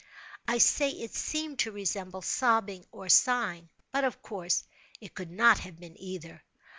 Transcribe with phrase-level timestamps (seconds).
[0.47, 4.63] I say it seemed to resemble sobbing or sighing—but, of course,
[4.99, 6.43] it could not have been either.